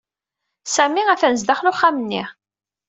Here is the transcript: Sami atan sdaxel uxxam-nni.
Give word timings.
Sami 0.75 1.03
atan 1.13 1.37
sdaxel 1.41 1.69
uxxam-nni. 1.71 2.23